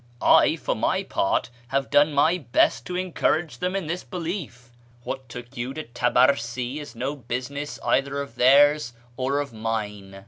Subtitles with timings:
[0.39, 4.71] 'I, for my part, have done my best to encourage them in this belief;
[5.03, 10.19] what took you to Tabarsi is no business either of theirs or of mine."